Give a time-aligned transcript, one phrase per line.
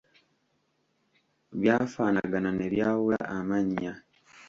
[1.59, 3.93] Byafaanagana ne byawula amannya.